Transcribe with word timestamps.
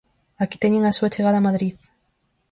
Aquí 0.43 0.57
teñen 0.63 0.83
a 0.85 0.95
súa 0.97 1.13
chegada 1.15 1.37
a 1.39 1.47
Madrid. 1.47 1.75